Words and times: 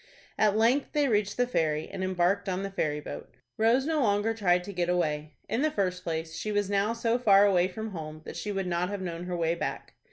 At 0.35 0.57
length 0.57 0.93
they 0.93 1.07
reached 1.07 1.37
the 1.37 1.45
ferry, 1.45 1.87
and 1.87 2.03
embarked 2.03 2.49
on 2.49 2.63
the 2.63 2.71
ferry 2.71 2.99
boat. 2.99 3.35
Rose 3.59 3.85
no 3.85 4.01
longer 4.01 4.33
tried 4.33 4.63
to 4.63 4.73
get 4.73 4.89
away. 4.89 5.35
In 5.47 5.61
the 5.61 5.69
first 5.69 6.01
place, 6.03 6.33
she 6.35 6.51
was 6.51 6.71
now 6.71 6.93
so 6.93 7.19
far 7.19 7.45
away 7.45 7.67
from 7.67 7.91
home 7.91 8.23
that 8.25 8.35
she 8.35 8.51
would 8.51 8.65
not 8.65 8.89
have 8.89 9.03
known 9.03 9.25
her 9.25 9.37
way 9.37 9.53
back. 9.53 9.93